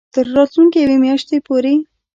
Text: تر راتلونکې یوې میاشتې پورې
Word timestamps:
تر 0.13 0.25
راتلونکې 0.35 0.79
یوې 0.83 0.97
میاشتې 1.03 1.37
پورې 1.47 1.73